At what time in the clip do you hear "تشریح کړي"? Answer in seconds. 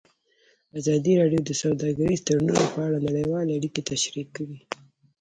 3.91-4.59